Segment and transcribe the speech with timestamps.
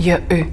[0.00, 0.46] Il y a eux,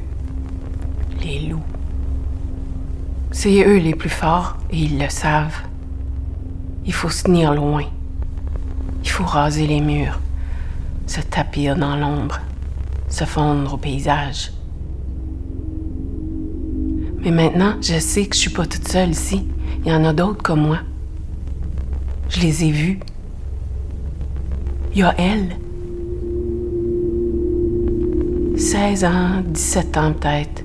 [3.47, 5.61] C'est eux les plus forts et ils le savent.
[6.83, 7.83] Il faut se tenir loin.
[9.03, 10.19] Il faut raser les murs,
[11.05, 12.39] se tapir dans l'ombre,
[13.07, 14.51] se fondre au paysage.
[17.19, 19.47] Mais maintenant, je sais que je suis pas toute seule ici.
[19.85, 20.79] Il y en a d'autres comme moi.
[22.29, 22.99] Je les ai vus.
[24.93, 25.55] Il y a elle,
[28.57, 30.63] 16 ans, 17 ans peut-être.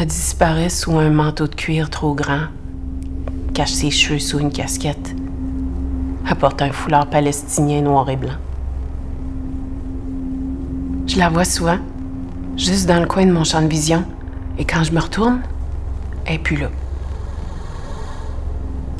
[0.00, 2.42] Elle disparaît sous un manteau de cuir trop grand,
[3.52, 5.12] cache ses cheveux sous une casquette,
[6.24, 8.36] apporte un foulard palestinien noir et blanc.
[11.08, 11.78] Je la vois souvent,
[12.56, 14.04] juste dans le coin de mon champ de vision,
[14.56, 15.40] et quand je me retourne,
[16.26, 16.68] elle n'est plus là.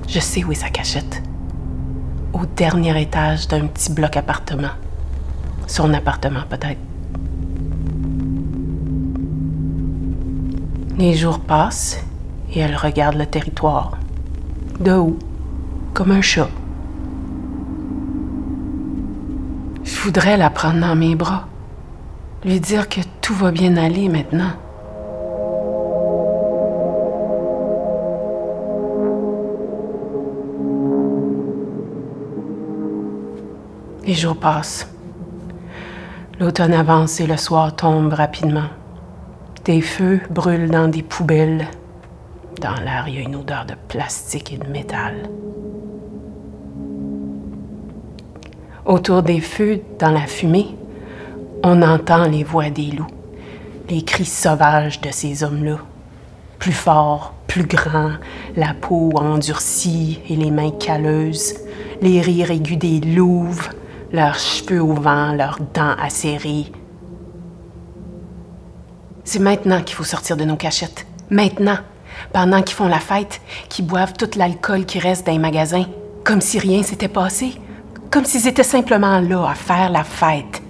[0.08, 1.22] Je sais où est sa cachette.
[2.32, 4.74] Au dernier étage d'un petit bloc appartement.
[5.68, 6.80] Son appartement peut-être.
[10.98, 12.04] Les jours passent
[12.52, 13.92] et elle regarde le territoire.
[14.80, 15.16] De haut,
[15.94, 16.48] comme un chat.
[19.84, 21.46] Je voudrais la prendre dans mes bras,
[22.44, 24.50] lui dire que tout va bien aller maintenant.
[34.04, 34.92] Les jours passent.
[36.40, 38.77] L'automne avance et le soir tombe rapidement.
[39.68, 41.66] Des feux brûlent dans des poubelles.
[42.58, 45.28] Dans l'air, il y a une odeur de plastique et de métal.
[48.86, 50.74] Autour des feux, dans la fumée,
[51.62, 53.12] on entend les voix des loups,
[53.90, 55.76] les cris sauvages de ces hommes-là.
[56.58, 58.14] Plus forts, plus grands,
[58.56, 61.56] la peau endurcie et les mains calleuses,
[62.00, 63.68] les rires aigus des louves,
[64.12, 66.72] leurs cheveux au vent, leurs dents acérées,
[69.28, 71.06] c'est maintenant qu'il faut sortir de nos cachettes.
[71.28, 71.76] Maintenant.
[72.32, 75.84] Pendant qu'ils font la fête, qu'ils boivent tout l'alcool qui reste dans les magasins.
[76.24, 77.60] Comme si rien s'était passé.
[78.10, 80.62] Comme s'ils étaient simplement là à faire la fête.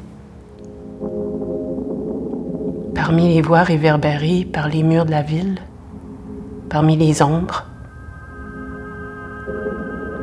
[2.97, 5.61] Parmi les voix réverbérées par les murs de la ville,
[6.69, 7.65] parmi les ombres,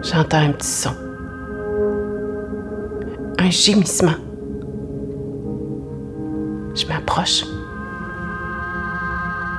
[0.04, 0.94] j'entends un petit son.
[3.40, 4.20] Un gémissement.
[6.76, 7.46] Je m'approche.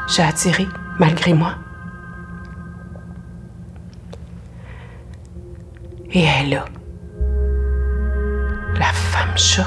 [0.07, 0.69] J'ai attiré,
[0.99, 1.55] malgré moi.
[6.13, 6.65] Et elle est là.
[8.79, 9.67] La femme chat.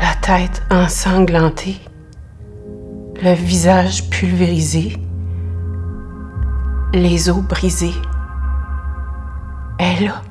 [0.00, 1.80] La tête ensanglantée.
[3.22, 4.96] Le visage pulvérisé.
[6.92, 7.94] Les os brisés.
[9.78, 10.22] Elle là.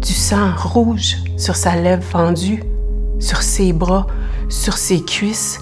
[0.00, 2.62] Du sang rouge sur sa lèvre fendue,
[3.18, 4.06] sur ses bras,
[4.48, 5.60] sur ses cuisses,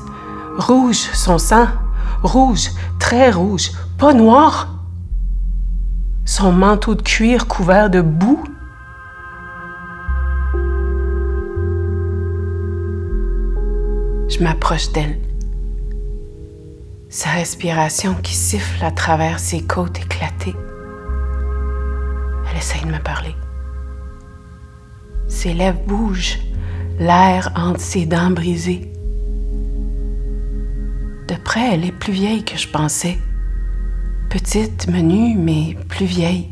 [0.57, 1.67] Rouge son sang,
[2.23, 2.71] rouge,
[3.01, 4.69] très rouge, pas noir.
[6.25, 8.45] Son manteau de cuir couvert de boue.
[14.29, 15.19] Je m'approche d'elle.
[17.09, 20.57] Sa respiration qui siffle à travers ses côtes éclatées.
[22.51, 23.35] Elle essaye de me parler.
[25.29, 26.39] Ses lèvres bougent,
[26.99, 28.94] l'air entre ses dents brisées.
[31.29, 33.19] De près, elle est plus vieille que je pensais.
[34.29, 36.51] Petite, menue, mais plus vieille.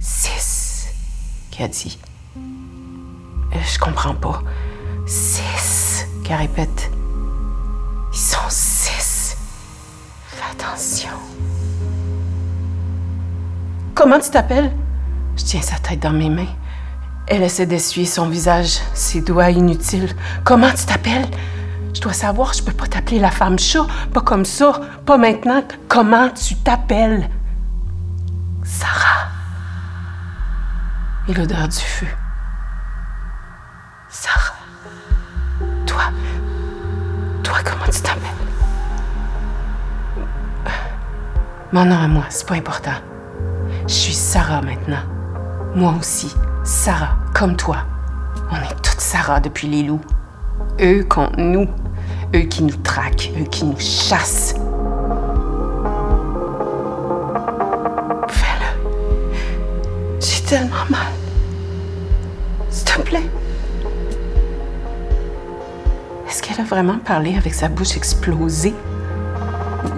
[0.00, 0.88] Six,
[1.50, 1.98] qu'a dit.
[2.36, 4.42] Euh, je comprends pas.
[5.06, 6.90] Six, qu'elle répète.
[8.12, 9.36] Ils sont six.
[10.26, 11.10] Fais attention.
[13.94, 14.72] Comment tu t'appelles?
[15.36, 16.54] Je tiens sa tête dans mes mains.
[17.28, 20.14] Elle essaie d'essuyer son visage, ses doigts inutiles.
[20.44, 21.28] Comment tu t'appelles?
[21.94, 25.62] Je dois savoir, je peux pas t'appeler la femme chat, pas comme ça, pas maintenant.
[25.88, 27.28] Comment tu t'appelles?
[28.64, 29.28] Sarah.
[31.28, 32.06] Et l'odeur du feu.
[34.08, 34.54] Sarah.
[35.86, 36.04] Toi.
[37.42, 38.20] Toi, comment tu t'appelles?
[41.72, 42.96] Mon nom à moi, c'est pas important.
[43.86, 45.02] Je suis Sarah maintenant.
[45.74, 46.34] Moi aussi,
[46.64, 47.78] Sarah, comme toi.
[48.50, 50.02] On est toutes Sarah depuis les loups
[50.80, 51.68] eux contre nous,
[52.34, 54.54] eux qui nous traquent, eux qui nous chassent.
[58.28, 58.90] Fais-le.
[60.20, 61.12] J'ai tellement mal.
[62.70, 63.30] S'il te plaît.
[66.26, 68.74] Est-ce qu'elle a vraiment parlé avec sa bouche explosée?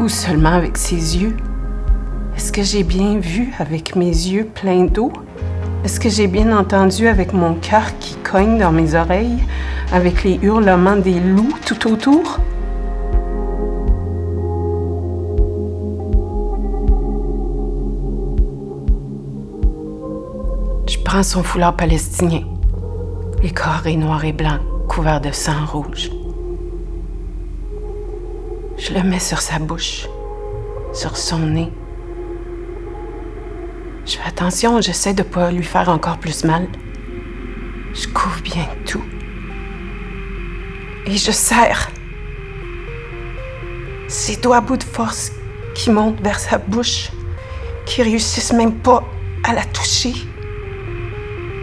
[0.01, 1.37] Ou seulement avec ses yeux?
[2.37, 5.13] Est-ce que j'ai bien vu avec mes yeux pleins d'eau?
[5.85, 9.39] Est-ce que j'ai bien entendu avec mon cœur qui cogne dans mes oreilles,
[9.93, 12.41] avec les hurlements des loups tout autour?
[20.87, 22.43] Je prends son foulard palestinien,
[23.43, 26.11] les carrés noirs et blancs couverts de sang rouge.
[28.77, 30.09] Je le mets sur sa bouche,
[30.93, 31.73] sur son nez.
[34.05, 36.67] Je fais attention, j'essaie de pas lui faire encore plus mal.
[37.95, 39.03] Je couvre bien tout.
[41.07, 41.91] Et je serre
[44.09, 45.33] ses doigts à bout de force
[45.75, 47.11] qui montent vers sa bouche,
[47.85, 49.03] qui réussissent même pas
[49.43, 50.15] à la toucher.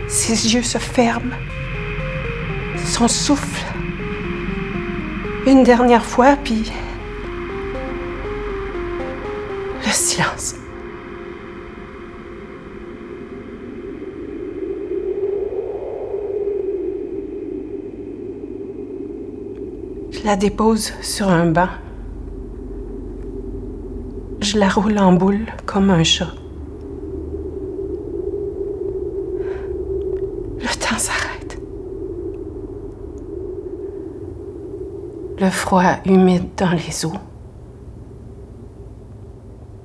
[0.07, 1.35] Ses yeux se ferment.
[2.85, 3.63] Son souffle.
[5.47, 6.71] Une dernière fois, puis
[9.85, 10.60] le silence.
[20.21, 21.69] Je la dépose sur un banc.
[24.39, 26.31] Je la roule en boule comme un chat.
[30.59, 31.59] Le temps s'arrête.
[35.39, 37.17] Le froid humide dans les eaux.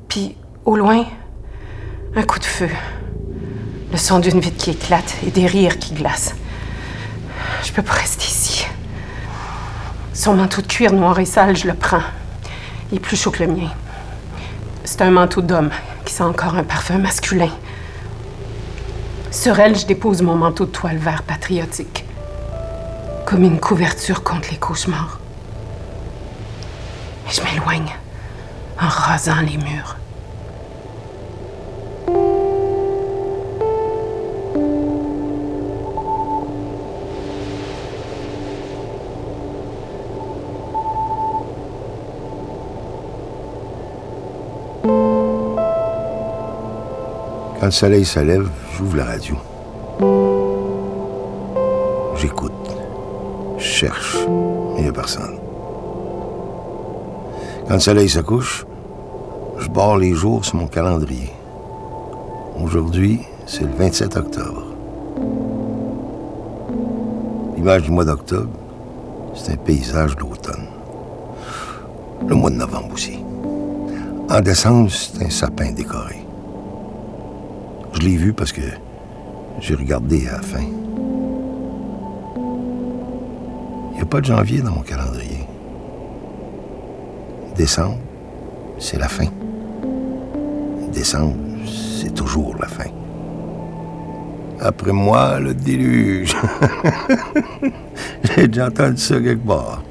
[0.08, 0.36] Puis,
[0.66, 1.06] au loin,
[2.14, 2.68] un coup de feu.
[3.90, 6.34] Le son d'une vitre qui éclate et des rires qui glacent.
[7.62, 8.55] Je peux pas rester ici.
[10.26, 12.02] Son manteau de cuir noir et sale, je le prends.
[12.90, 13.70] Il est plus chaud que le mien.
[14.82, 15.70] C'est un manteau d'homme
[16.04, 17.50] qui sent encore un parfum masculin.
[19.30, 22.04] Sur elle, je dépose mon manteau de toile vert patriotique,
[23.24, 25.20] comme une couverture contre les cauchemars.
[27.28, 27.94] Et je m'éloigne
[28.82, 29.96] en rasant les murs.
[47.58, 49.34] Quand le soleil se lève, j'ouvre la radio.
[52.16, 52.52] J'écoute.
[53.56, 54.16] Je cherche.
[54.76, 55.38] Il n'y a personne.
[57.66, 58.66] Quand le soleil se couche,
[59.58, 61.32] je barre les jours sur mon calendrier.
[62.62, 64.64] Aujourd'hui, c'est le 27 octobre.
[67.56, 68.50] L'image du mois d'octobre,
[69.34, 70.66] c'est un paysage d'automne.
[72.26, 73.18] Le mois de novembre aussi.
[74.28, 76.25] En décembre, c'est un sapin décoré.
[77.98, 78.60] Je l'ai vu parce que
[79.58, 80.60] j'ai regardé à la fin.
[83.92, 85.46] Il n'y a pas de janvier dans mon calendrier.
[87.56, 87.96] Décembre,
[88.78, 89.28] c'est la fin.
[90.92, 92.90] Décembre, c'est toujours la fin.
[94.60, 96.36] Après moi, le déluge.
[98.36, 99.82] J'ai déjà entendu ça quelque part.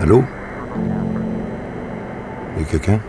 [0.00, 0.22] Allô?
[2.72, 3.00] Quelqu'un?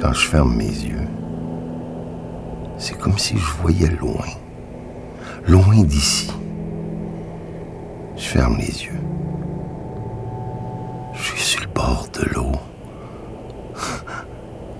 [0.00, 1.06] Quand je ferme mes yeux,
[2.78, 4.26] c'est comme si je voyais loin,
[5.46, 6.32] loin d'ici.
[8.16, 9.00] Je ferme les yeux.
[11.12, 12.52] Je suis sur le bord de l'eau.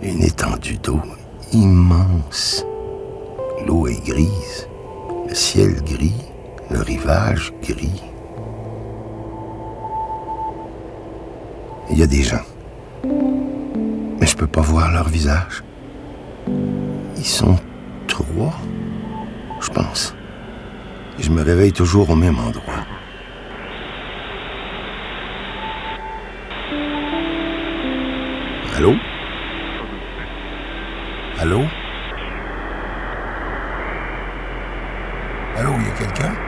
[0.02, 1.00] Une étendue d'eau
[1.52, 2.66] immense.
[3.64, 4.68] L'eau est grise,
[5.28, 6.29] le ciel gris,
[6.70, 8.02] le rivage gris.
[11.90, 12.46] Il y a des gens,
[14.20, 15.64] mais je peux pas voir leur visage.
[17.16, 17.56] Ils sont
[18.06, 18.54] trois,
[19.60, 20.14] je pense.
[21.18, 22.84] Et je me réveille toujours au même endroit.
[28.76, 28.94] Allô?
[31.38, 31.64] Allô?
[35.56, 36.39] Allô, il y a quelqu'un?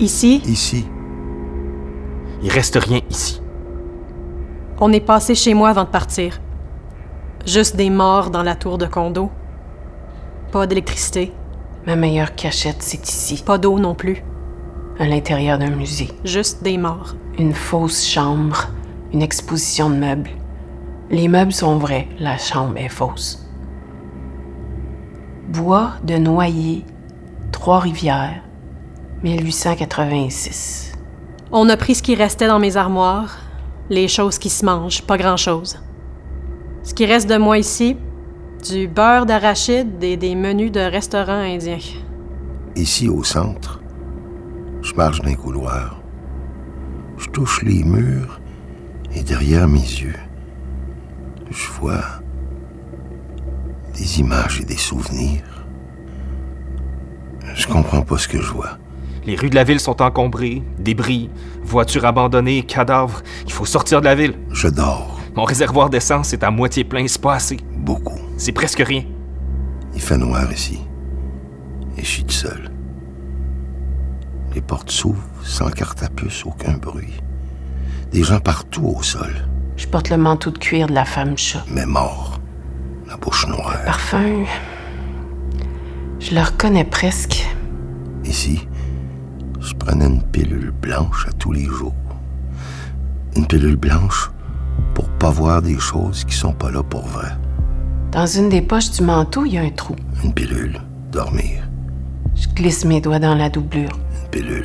[0.00, 0.42] Ici?
[0.46, 0.86] Ici?
[2.42, 3.40] Il reste rien ici.
[4.80, 6.40] On est passé chez moi avant de partir.
[7.44, 9.30] Juste des morts dans la tour de condo.
[10.52, 11.32] Pas d'électricité.
[11.86, 14.22] Ma meilleure cachette, c'est ici, Pas d'eau non plus.
[15.00, 16.08] à l'intérieur d'un musée.
[16.24, 17.14] Juste des morts.
[17.38, 18.66] Une fausse chambre,
[19.12, 20.30] une exposition de meubles.
[21.10, 23.46] Les meubles sont vrais, la chambre est fausse.
[25.48, 26.84] Bois de Noyer,
[27.52, 28.42] Trois-Rivières,
[29.22, 30.92] 1886.
[31.50, 33.38] On a pris ce qui restait dans mes armoires,
[33.90, 35.80] les choses qui se mangent, pas grand-chose.
[36.84, 37.96] Ce qui reste de moi ici,
[38.70, 41.78] du beurre d'arachide et des menus de restaurants indiens.
[42.76, 43.80] Ici, au centre,
[44.82, 46.00] je marche dans un couloir.
[47.16, 48.40] Je touche les murs
[49.12, 50.14] et derrière mes yeux,
[51.50, 52.04] je vois
[53.94, 55.66] des images et des souvenirs.
[57.54, 58.78] Je comprends pas ce que je vois.
[59.28, 61.28] Les rues de la ville sont encombrées, débris,
[61.62, 63.20] voitures abandonnées, cadavres.
[63.44, 64.32] Il faut sortir de la ville.
[64.50, 67.58] Je dors Mon réservoir d'essence est à moitié plein, c'est pas assez.
[67.76, 68.18] beaucoup.
[68.38, 69.04] C'est presque rien.
[69.94, 70.80] Il fait noir ici.
[71.98, 72.70] Et je suis tout seul.
[74.54, 77.12] Les portes s'ouvrent sans carte à puce, aucun bruit.
[78.10, 81.64] Des gens partout au sol, Je porte le manteau de cuir de la femme chat.
[81.70, 82.40] mais morts.
[83.06, 83.76] La bouche noire.
[83.84, 84.46] Parfum.
[86.18, 87.46] Je le reconnais presque.
[88.24, 88.66] Ici,
[89.60, 91.94] je prenais une pilule blanche à tous les jours.
[93.36, 94.30] Une pilule blanche
[94.94, 97.28] pour pas voir des choses qui sont pas là pour vrai.
[98.12, 99.94] Dans une des poches du manteau, il y a un trou.
[100.24, 100.80] Une pilule,
[101.12, 101.68] dormir.
[102.34, 103.90] Je glisse mes doigts dans la doublure.
[104.22, 104.64] Une pilule,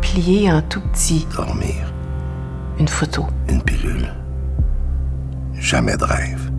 [0.00, 1.92] Pliée en tout petit, dormir.
[2.78, 3.26] une photo.
[3.48, 4.12] Une pilule.
[5.54, 6.50] Jamais de rêve.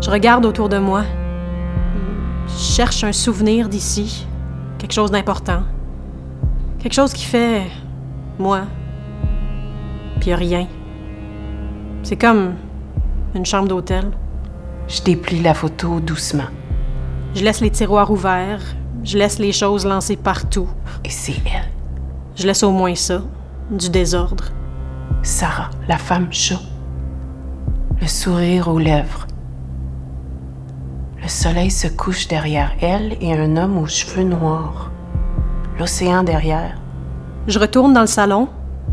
[0.00, 1.04] Je regarde autour de moi.
[2.46, 4.26] Je cherche un souvenir d'ici.
[4.78, 5.62] Quelque chose d'important.
[6.78, 7.62] Quelque chose qui fait
[8.38, 8.62] moi.
[10.20, 10.66] Puis rien.
[12.04, 12.54] C'est comme
[13.34, 14.10] une chambre d'hôtel.
[14.86, 16.48] Je déplie la photo doucement.
[17.34, 18.62] Je laisse les tiroirs ouverts.
[19.04, 20.68] Je laisse les choses lancées partout.
[21.04, 21.68] Et c'est elle,
[22.36, 23.22] Je laisse au moins ça.
[23.70, 24.44] Du désordre.
[25.22, 26.60] Sarah, la femme chat.
[28.00, 29.26] Le sourire aux lèvres.
[31.28, 34.90] Le soleil se couche derrière elle et un homme aux cheveux noirs.
[35.78, 36.80] L'océan derrière.
[37.46, 38.48] Je retourne dans le salon,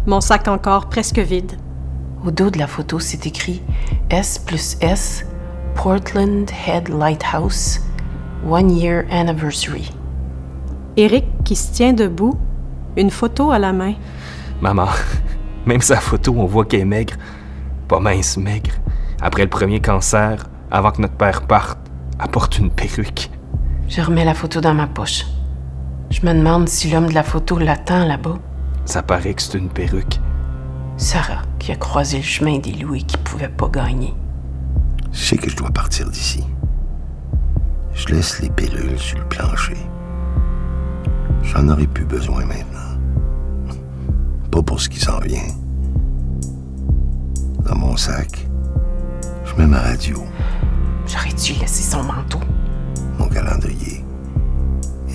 [0.05, 1.53] mon sac encore presque vide.
[2.25, 3.63] Au dos de la photo, c'est écrit
[4.09, 5.25] S plus S,
[5.75, 7.79] Portland Head Lighthouse,
[8.45, 9.93] One Year Anniversary.
[10.97, 12.37] Eric qui se tient debout,
[12.97, 13.93] une photo à la main.
[14.59, 14.89] Maman,
[15.65, 17.13] même sa photo, on voit qu'elle est maigre.
[17.87, 18.71] Pas mince, maigre.
[19.21, 21.84] Après le premier cancer, avant que notre père parte,
[22.19, 23.29] apporte une perruque.
[23.87, 25.25] Je remets la photo dans ma poche.
[26.09, 28.37] Je me demande si l'homme de la photo l'attend là-bas.
[28.85, 30.19] Ça paraît que c'est une perruque.
[30.97, 34.13] Sarah, qui a croisé le chemin des loups et qui pouvait pas gagner.
[35.11, 36.45] Je sais que je dois partir d'ici.
[37.93, 39.77] Je laisse les pilules sur le plancher.
[41.43, 42.99] J'en aurai plus besoin maintenant.
[44.51, 45.47] Pas pour ce qui s'en vient.
[47.65, 48.47] Dans mon sac,
[49.45, 50.23] je mets ma radio,
[51.15, 52.39] J'aurais dû laisser son manteau?
[53.17, 54.03] mon calendrier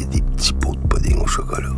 [0.01, 1.69] et des petits pots de pudding au chocolat.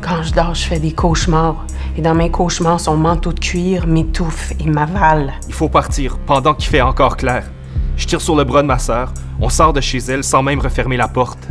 [0.00, 1.66] Quand je dors, je fais des cauchemars.
[1.96, 5.32] Et dans mes cauchemars, son manteau de cuir m'étouffe et m'avale.
[5.48, 7.50] Il faut partir pendant qu'il fait encore clair.
[7.96, 9.12] Je tire sur le bras de ma sœur.
[9.40, 11.48] On sort de chez elle sans même refermer la porte.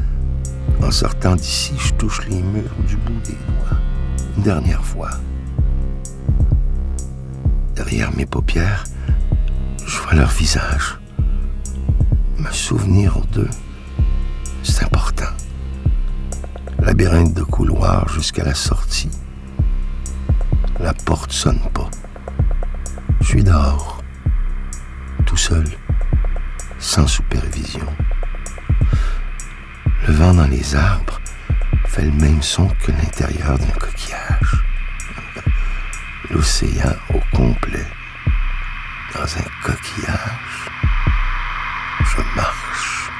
[0.81, 3.77] En sortant d'ici, je touche les murs du bout des doigts.
[4.37, 5.09] Une dernière fois.
[7.75, 8.83] Derrière mes paupières,
[9.85, 10.99] je vois leur visage.
[12.43, 13.49] Me souvenir d'eux,
[14.63, 15.31] c'est important.
[16.79, 19.09] Labyrinthe de couloirs jusqu'à la sortie.
[20.81, 21.89] La porte sonne pas.
[23.21, 24.03] Je suis dehors,
[25.25, 25.65] tout seul,
[26.79, 27.87] sans supervision.
[30.05, 31.21] Le vent dans les arbres
[31.85, 34.65] fait le même son que l'intérieur d'un coquillage.
[36.29, 37.87] L'océan au complet.
[39.13, 40.52] Dans un coquillage.
[42.15, 43.11] Je marche.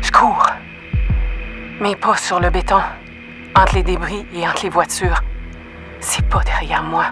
[0.00, 0.46] Je cours.
[1.80, 2.80] Mes pas sur le béton,
[3.56, 5.20] entre les débris et entre les voitures.
[5.98, 7.06] C'est pas derrière moi.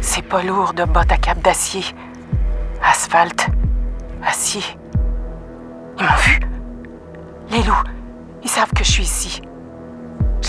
[0.00, 1.84] C'est pas lourd de bottes à cap d'acier.
[2.82, 3.46] Asphalte.
[4.24, 4.64] Acier.
[5.98, 6.40] Ils m'ont vu.
[7.50, 7.84] Les loups.
[8.42, 9.42] Ils savent que je suis ici.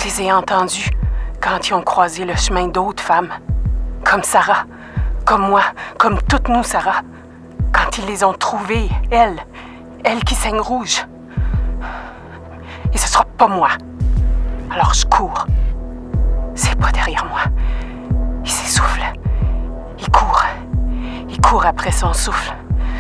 [0.08, 0.90] Les ai entendus
[1.42, 3.28] quand ils ont croisé le chemin d'autres femmes.
[4.06, 4.64] Comme Sarah.
[5.26, 5.64] Comme moi,
[5.98, 7.02] comme toutes nous, Sarah.
[7.74, 9.36] Quand ils les ont trouvées, elle,
[10.06, 11.06] elle qui saigne rouge.
[12.94, 13.68] Et ce sera pas moi.
[14.72, 15.46] Alors je cours.
[16.56, 17.42] C'est pas derrière moi.
[18.46, 19.04] Il s'essouffle.
[20.00, 20.46] Il court.
[21.28, 22.54] Il court après son souffle.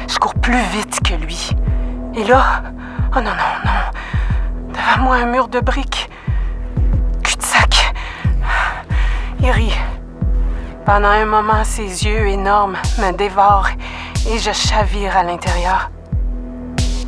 [0.10, 1.52] Je cours plus vite que lui.
[2.16, 2.64] Et là,
[3.16, 4.74] oh non, non, non.
[4.74, 6.10] Devant moi, un mur de briques.
[9.48, 9.74] Il rit.
[10.86, 13.70] Pendant un moment, ses yeux énormes me dévorent
[14.30, 15.89] et je chavire à l'intérieur.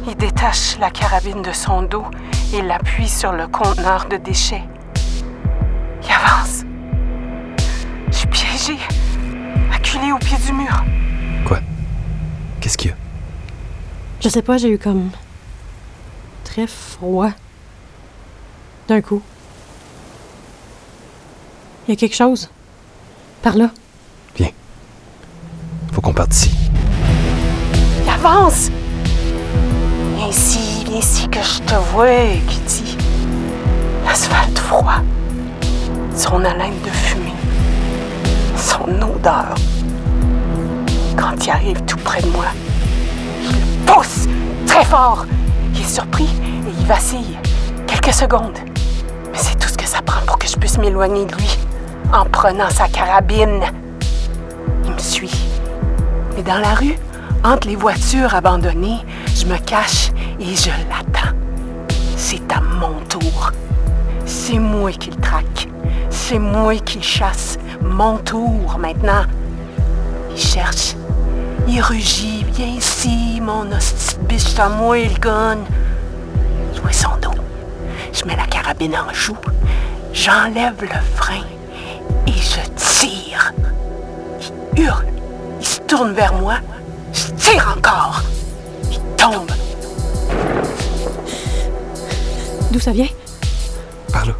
[0.07, 2.05] Il détache la carabine de son dos
[2.53, 4.63] et l'appuie sur le conteneur de déchets.
[6.01, 6.63] Il avance.
[8.09, 8.79] Je suis piégée,
[9.73, 10.81] acculée au pied du mur.
[11.45, 11.59] Quoi?
[12.61, 12.97] Qu'est-ce qu'il y a?
[14.21, 15.09] Je sais pas, j'ai eu comme.
[16.45, 17.31] très froid.
[18.87, 19.21] D'un coup.
[21.89, 22.47] Il y a quelque chose.
[23.41, 23.71] Par là.
[24.35, 24.51] Viens.
[25.91, 26.51] Faut qu'on parte d'ici.
[28.03, 28.69] Il avance!
[30.15, 32.05] Viens ici, viens ici que je te vois,
[32.47, 32.95] Kitty.
[34.05, 35.01] L'asphalte froid.
[36.15, 37.33] Son haleine de fumée.
[38.55, 39.55] Son odeur.
[41.17, 42.45] Quand il arrive tout près de moi,
[43.41, 44.27] je le pousse
[44.67, 45.25] très fort.
[45.73, 46.29] Il est surpris
[46.67, 47.35] et il vacille.
[47.87, 48.59] Quelques secondes.
[49.31, 51.58] Mais c'est tout ce que ça prend pour que je puisse m'éloigner de lui
[52.13, 53.63] en prenant sa carabine.
[54.85, 55.45] Il me suit.
[56.35, 56.95] Mais dans la rue,
[57.43, 61.35] entre les voitures abandonnées, je me cache et je l'attends.
[62.15, 63.51] C'est à mon tour.
[64.25, 65.67] C'est moi qui le traque.
[66.09, 67.57] C'est moi qui le chasse.
[67.81, 69.23] Mon tour maintenant.
[70.31, 70.95] Il cherche.
[71.67, 72.45] Il rugit.
[72.53, 75.59] Viens ici, mon hostie biche à moi, il gun.
[76.73, 77.39] Je vois son dos.
[78.11, 79.37] Je mets la carabine en joue.
[80.13, 81.43] J'enlève le frein
[84.79, 85.05] hurle.
[85.59, 86.55] Il se tourne vers moi.
[87.13, 88.23] Je tire encore.
[88.91, 89.51] Il tombe.
[92.71, 93.07] D'où ça vient?
[94.13, 94.33] Par là.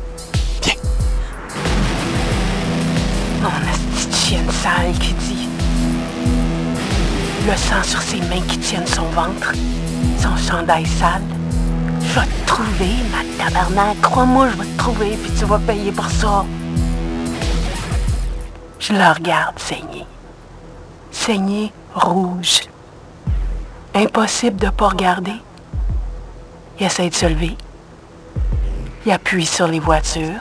[0.64, 0.74] Viens.
[3.42, 5.48] Mon petite chienne sale qui dit.
[7.48, 9.54] Le sang sur ses mains qui tiennent son ventre.
[10.22, 11.24] Son chandail sale.
[12.02, 14.00] Je vais te trouver, ma tabarnak.
[14.02, 16.46] Crois-moi, je vais te trouver, puis tu vas payer pour ça.
[18.80, 19.89] Je le regarde saigner.
[21.20, 22.62] Saigner rouge.
[23.94, 25.34] Impossible de ne pas regarder.
[26.80, 27.58] Il essaie de se lever.
[29.06, 30.40] Il appuie sur les voitures.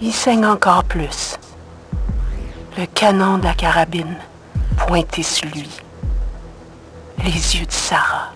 [0.00, 1.36] Il saigne encore plus.
[2.78, 4.16] Le canon de la carabine
[4.76, 5.68] pointé sur lui.
[7.24, 8.30] Les yeux de Sarah.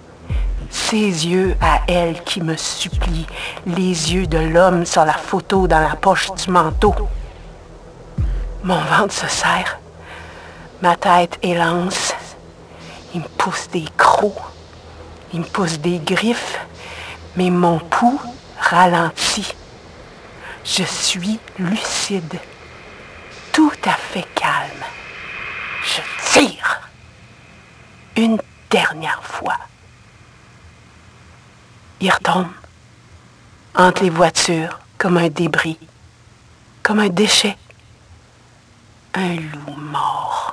[0.69, 3.29] Ses yeux à elle qui me supplient.
[3.67, 6.95] Les yeux de l'homme sur la photo dans la poche du manteau.
[8.65, 9.79] Mon ventre se serre.
[10.85, 12.13] Ma tête élance.
[13.15, 14.37] Il me pousse des crocs.
[15.33, 16.59] Il me pousse des griffes.
[17.37, 18.21] Mais mon pouls
[18.61, 19.55] ralentit.
[20.63, 22.39] Je suis lucide.
[23.51, 24.85] Tout à fait calme.
[25.85, 26.03] Je
[26.39, 26.83] tire.
[28.17, 29.57] Une dernière fois.
[31.99, 32.53] Il retombe
[33.75, 35.79] entre les voitures comme un débris,
[36.83, 37.57] comme un déchet.
[39.15, 40.44] Un loup mort.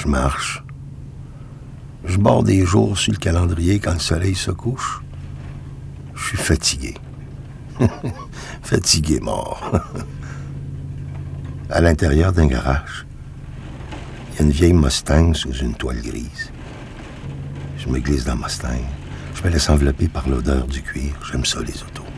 [0.00, 0.64] Je marche.
[2.06, 5.02] Je borde des jours sur le calendrier quand le soleil se couche.
[6.14, 6.94] Je suis fatigué.
[8.62, 9.60] fatigué mort.
[11.70, 13.06] à l'intérieur d'un garage,
[14.30, 16.50] il y a une vieille Mustang sous une toile grise.
[17.76, 18.80] Je me glisse dans Mustang.
[19.34, 21.12] Je me laisse envelopper par l'odeur du cuir.
[21.30, 22.08] J'aime ça, les autos.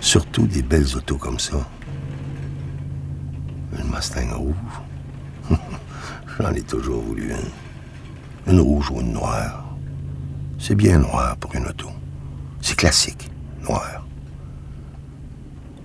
[0.00, 1.66] Surtout des belles autos comme ça.
[3.78, 4.82] Une Mustang rouge.
[6.38, 8.52] J'en ai toujours voulu une.
[8.52, 9.64] Une rouge ou une noire.
[10.58, 11.88] C'est bien noir pour une auto.
[12.60, 13.30] C'est classique,
[13.62, 14.04] noir.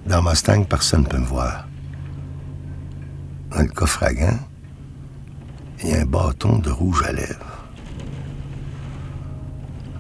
[0.06, 1.68] Dans Mustang, personne ne peut me voir.
[3.52, 4.40] Dans le coffre à gants,
[5.82, 7.66] il y a un bâton de rouge à lèvres.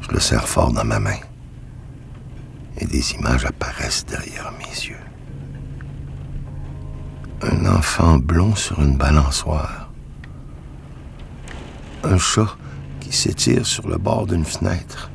[0.01, 1.19] Je le serre fort dans ma main.
[2.77, 4.95] Et des images apparaissent derrière mes yeux.
[7.41, 9.86] Un enfant blond sur une balançoire.
[12.09, 12.55] Un chat
[13.01, 15.11] qui s'étire sur le bord d'une fenêtre.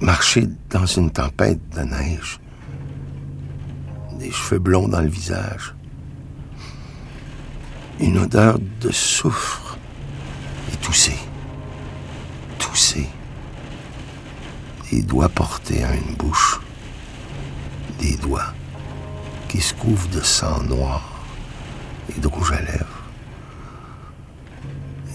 [0.00, 2.40] Marcher dans une tempête de neige.
[4.18, 5.76] Des cheveux blonds dans le visage.
[8.00, 9.78] Une odeur de soufre
[10.72, 11.18] et tousser.
[12.58, 13.06] Tousser.
[14.90, 16.60] Des doigts portés à une bouche.
[18.00, 18.52] des doigts
[19.48, 21.24] qui se couvrent de sang noir
[22.08, 23.01] et de rouge à lèvres.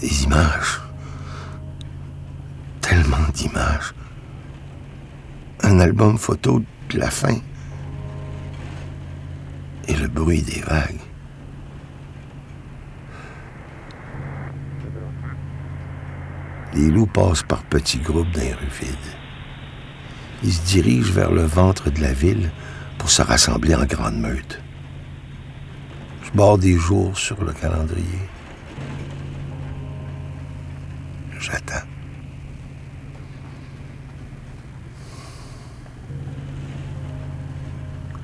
[0.00, 0.80] Des images.
[2.80, 3.92] Tellement d'images.
[5.64, 7.36] Un album photo de la fin.
[9.88, 11.00] Et le bruit des vagues.
[16.74, 19.16] Les loups passent par petits groupes dans les rues vides.
[20.44, 22.52] Ils se dirigent vers le ventre de la ville
[22.98, 24.62] pour se rassembler en grande meute.
[26.22, 28.28] Je barre des jours sur le calendrier.
[31.38, 31.86] J'attends.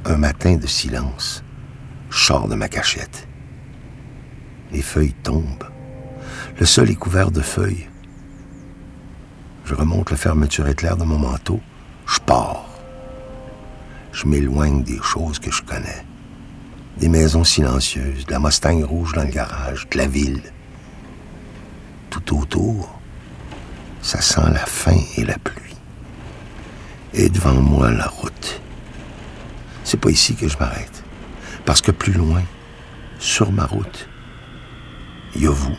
[0.07, 1.43] Un matin de silence,
[2.11, 3.27] je sors de ma cachette.
[4.71, 5.69] Les feuilles tombent.
[6.59, 7.89] Le sol est couvert de feuilles.
[9.65, 11.61] Je remonte la fermeture éclair de mon manteau.
[12.07, 12.67] Je pars.
[14.13, 16.05] Je m'éloigne des choses que je connais.
[16.99, 20.43] Des maisons silencieuses, de la Mustang rouge dans le garage, de la ville.
[22.11, 22.94] Tout autour,
[24.05, 25.75] ça sent la faim et la pluie.
[27.15, 28.61] Et devant moi, la route.
[29.83, 31.03] C'est pas ici que je m'arrête.
[31.65, 32.43] Parce que plus loin,
[33.19, 34.09] sur ma route,
[35.35, 35.77] il y a vous.